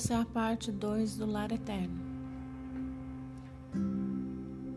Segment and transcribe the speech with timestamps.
[0.00, 2.00] essa é a parte 2 do lar eterno.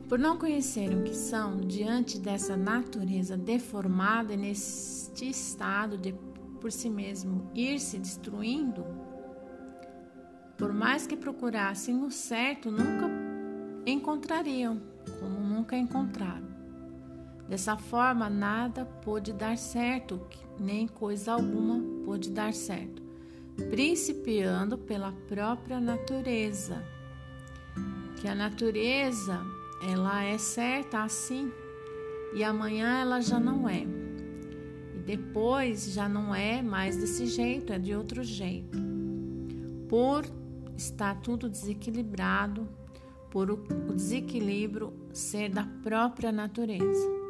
[0.10, 6.14] Por não conhecerem o que são, diante dessa natureza deformada e neste estado de
[6.60, 8.86] por si mesmo ir se destruindo,
[10.58, 13.10] por mais que procurassem o certo, nunca
[13.86, 14.82] encontrariam,
[15.22, 16.52] como nunca encontraram.
[17.48, 20.20] Dessa forma, nada pôde dar certo,
[20.60, 23.03] nem coisa alguma pôde dar certo,
[23.70, 26.84] principiando pela própria natureza.
[28.18, 29.42] Que a natureza,
[29.92, 31.52] ela é certa assim,
[32.34, 33.86] e amanhã ela já não é.
[34.96, 38.78] E depois já não é mais desse jeito, é de outro jeito.
[39.88, 40.26] Por
[40.76, 42.68] estar tudo desequilibrado,
[43.30, 47.24] por o desequilíbrio ser da própria natureza.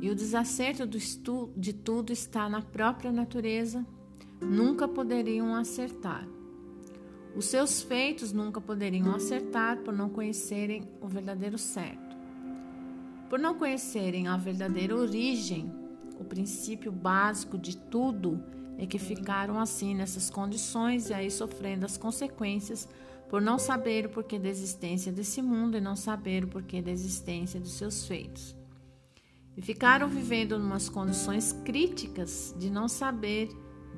[0.00, 3.84] E o desacerto de tudo está na própria natureza,
[4.40, 6.26] nunca poderiam acertar.
[7.34, 12.16] Os seus feitos nunca poderiam acertar por não conhecerem o verdadeiro certo.
[13.28, 15.72] Por não conhecerem a verdadeira origem,
[16.18, 18.42] o princípio básico de tudo
[18.76, 22.88] é que ficaram assim nessas condições e aí sofrendo as consequências
[23.28, 26.90] por não saber o porquê da existência desse mundo e não saber o porquê da
[26.90, 28.58] existência dos seus feitos
[29.60, 33.50] e ficaram vivendo em umas condições críticas de não saber,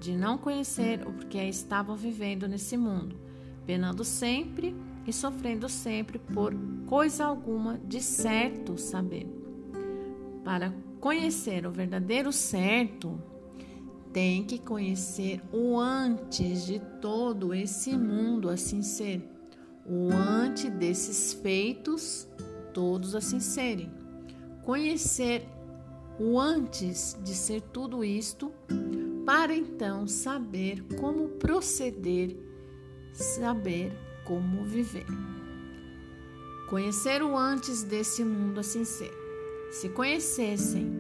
[0.02, 3.16] de não conhecer o porquê estavam vivendo nesse mundo,
[3.64, 4.74] penando sempre
[5.06, 6.52] e sofrendo sempre por
[6.86, 9.26] coisa alguma de certo saber.
[10.44, 13.16] Para conhecer o verdadeiro certo,
[14.12, 19.24] tem que conhecer o antes de todo esse mundo assim ser,
[19.86, 22.28] o antes desses feitos
[22.74, 24.02] todos assim serem
[24.62, 25.46] conhecer
[26.18, 28.52] o antes de ser tudo isto,
[29.24, 32.36] para então saber como proceder,
[33.12, 33.92] saber
[34.24, 35.06] como viver.
[36.68, 39.12] Conhecer o antes desse mundo assim ser.
[39.70, 40.90] Se conhecessem,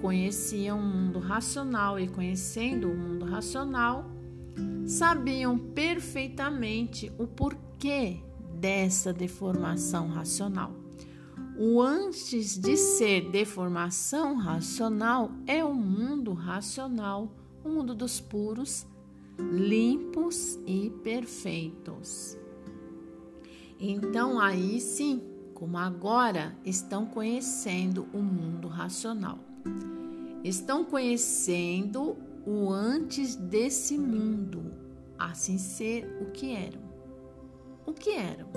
[0.00, 4.10] conheciam o mundo racional e conhecendo o mundo racional,
[4.86, 8.20] sabiam perfeitamente o porquê
[8.60, 10.84] dessa deformação racional
[11.56, 17.30] o antes de ser deformação racional é o mundo racional,
[17.64, 18.86] o mundo dos puros,
[19.38, 22.36] limpos e perfeitos.
[23.80, 25.22] Então, aí sim,
[25.54, 29.38] como agora estão conhecendo o mundo racional,
[30.44, 32.16] estão conhecendo
[32.46, 34.72] o antes desse mundo,
[35.18, 36.82] assim ser o que eram.
[37.86, 38.48] O que eram?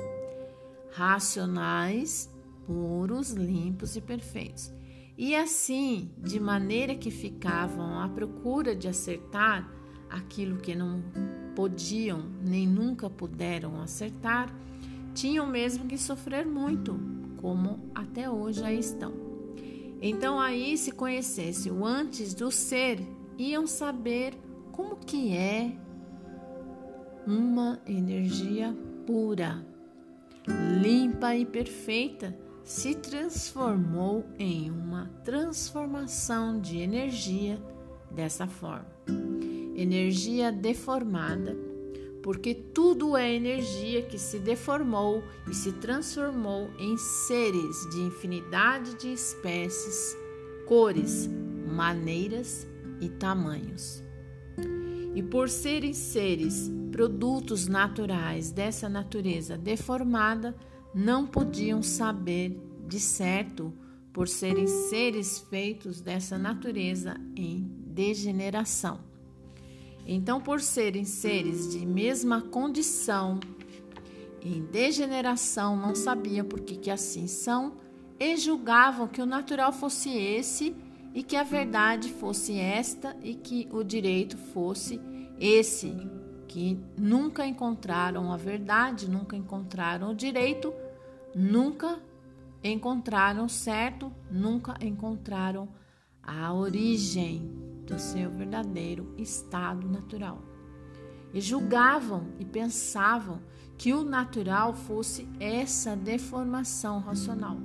[0.91, 2.29] Racionais
[2.66, 4.74] puros, limpos e perfeitos.
[5.17, 9.67] E assim, de maneira que ficavam à procura de acertar
[10.07, 11.01] aquilo que não
[11.55, 14.53] podiam nem nunca puderam acertar,
[15.16, 17.00] tinham mesmo que sofrer muito,
[17.38, 19.11] como até hoje aí estão.
[20.00, 23.00] Então aí se conhecesse o antes do ser,
[23.39, 24.35] iam saber
[24.72, 25.75] como que é
[27.25, 28.77] uma energia
[29.07, 29.66] pura,
[30.79, 37.57] limpa e perfeita se transformou em uma transformação de energia
[38.11, 38.91] dessa forma.
[39.73, 41.56] Energia deformada,
[42.22, 49.13] porque tudo é energia que se deformou e se transformou em seres de infinidade de
[49.13, 50.17] espécies,
[50.67, 51.29] cores,
[51.73, 52.67] maneiras
[53.00, 54.03] e tamanhos.
[55.16, 60.53] E por serem seres, produtos naturais dessa natureza deformada,
[60.97, 63.71] não podiam saber de certo
[64.11, 68.99] por serem seres feitos dessa natureza em degeneração.
[70.07, 73.39] Então, por serem seres de mesma condição
[74.41, 77.73] em degeneração, não sabiam por que, que assim são
[78.19, 80.75] e julgavam que o natural fosse esse
[81.13, 85.00] e que a verdade fosse esta e que o direito fosse
[85.39, 85.95] esse,
[86.47, 90.73] que nunca encontraram a verdade, nunca encontraram o direito
[91.38, 92.00] nunca
[92.63, 95.69] encontraram certo, nunca encontraram
[96.24, 97.48] a origem
[97.86, 100.42] do seu verdadeiro estado natural.
[101.31, 103.39] E julgavam e pensavam
[103.78, 107.57] que o natural fosse essa deformação racional.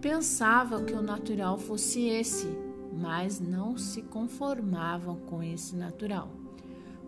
[0.00, 2.48] Pensavam que o natural fosse esse,
[2.92, 6.30] mas não se conformavam com esse natural.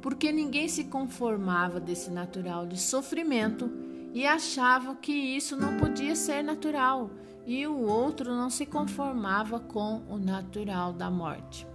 [0.00, 3.68] Porque ninguém se conformava desse natural de sofrimento
[4.16, 7.10] e achavam que isso não podia ser natural,
[7.46, 11.66] e o outro não se conformava com o natural da morte.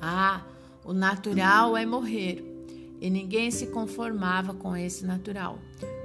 [0.00, 0.40] Ah,
[0.82, 2.42] o natural é morrer.
[2.98, 5.58] e ninguém se conformava com esse natural.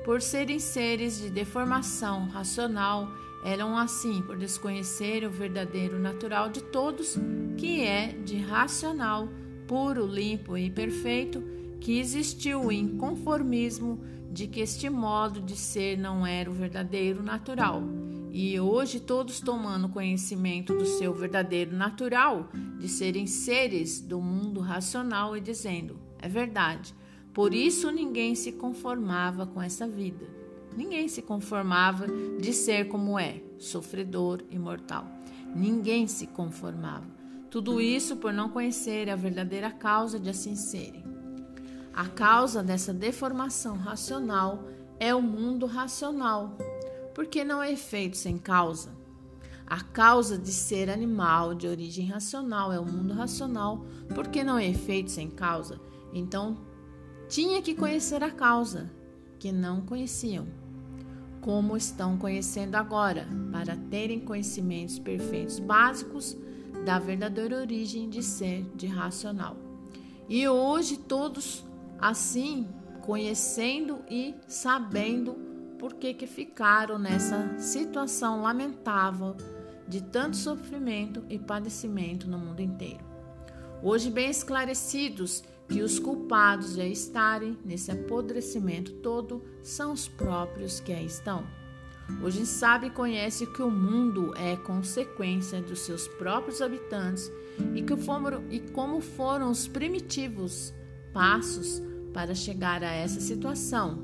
[0.03, 3.07] Por serem seres de deformação racional,
[3.45, 7.17] eram assim por desconhecer o verdadeiro natural de todos,
[7.57, 9.29] que é de racional,
[9.67, 11.41] puro, limpo e perfeito,
[11.83, 13.99] que existiu o inconformismo
[14.31, 17.83] de que este modo de ser não era o verdadeiro natural.
[18.31, 22.49] E hoje, todos tomando conhecimento do seu verdadeiro natural,
[22.79, 26.95] de serem seres do mundo racional, e dizendo: é verdade,
[27.33, 30.25] por isso ninguém se conformava com essa vida.
[30.77, 32.07] Ninguém se conformava
[32.39, 35.05] de ser como é, sofredor e mortal.
[35.53, 37.05] Ninguém se conformava.
[37.51, 41.02] Tudo isso por não conhecer a verdadeira causa de assim serem.
[41.93, 44.63] A causa dessa deformação racional
[44.99, 46.57] é o mundo racional,
[47.13, 48.89] porque não é efeito sem causa.
[49.67, 53.85] A causa de ser animal de origem racional é o mundo racional,
[54.15, 55.79] porque não é efeito sem causa.
[56.11, 56.57] Então,
[57.29, 58.91] tinha que conhecer a causa,
[59.37, 60.47] que não conheciam,
[61.41, 66.35] como estão conhecendo agora, para terem conhecimentos perfeitos básicos
[66.85, 69.55] da verdadeira origem de ser de racional.
[70.27, 71.63] E hoje todos
[72.03, 72.67] assim
[73.01, 75.35] conhecendo e sabendo
[75.79, 79.35] por que, que ficaram nessa situação lamentável
[79.87, 83.03] de tanto sofrimento e padecimento no mundo inteiro.
[83.81, 90.93] Hoje, bem esclarecidos que os culpados de estarem nesse apodrecimento todo são os próprios que
[90.93, 91.45] aí estão.
[92.21, 97.31] Hoje sabe e conhece que o mundo é consequência dos seus próprios habitantes
[97.73, 100.73] e, que foram, e como foram os primitivos
[101.13, 101.81] passos
[102.13, 103.99] para chegar a essa situação,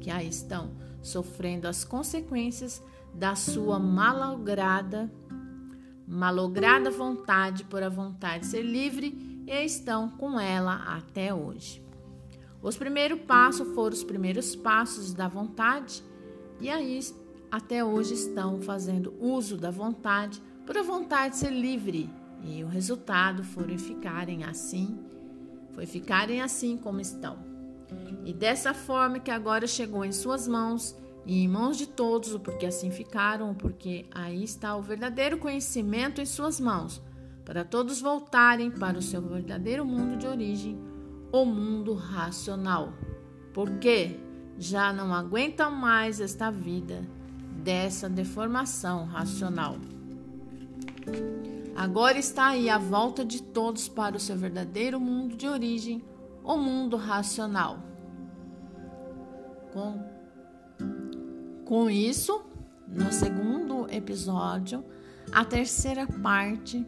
[0.00, 0.70] que aí estão
[1.02, 2.82] sofrendo as consequências
[3.14, 5.10] da sua malograda
[6.08, 11.84] malograda vontade por a vontade de ser livre e estão com ela até hoje.
[12.62, 16.02] Os primeiros passos foram os primeiros passos da vontade
[16.60, 16.98] e aí
[17.50, 22.10] até hoje estão fazendo uso da vontade por a vontade de ser livre
[22.42, 24.98] e o resultado foi ficarem assim,
[25.74, 27.47] foi ficarem assim como estão.
[28.28, 30.94] E dessa forma que agora chegou em suas mãos
[31.24, 36.26] e em mãos de todos, porque assim ficaram, porque aí está o verdadeiro conhecimento em
[36.26, 37.00] suas mãos,
[37.42, 40.78] para todos voltarem para o seu verdadeiro mundo de origem,
[41.32, 42.92] o mundo racional.
[43.54, 44.20] Porque
[44.58, 47.08] já não aguentam mais esta vida
[47.64, 49.76] dessa deformação racional.
[51.74, 56.04] Agora está aí a volta de todos para o seu verdadeiro mundo de origem,
[56.44, 57.87] o mundo racional.
[59.78, 60.18] Com
[61.64, 62.42] com isso,
[62.88, 64.84] no segundo episódio,
[65.30, 66.84] a terceira parte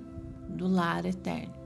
[0.48, 1.59] do lar eterno.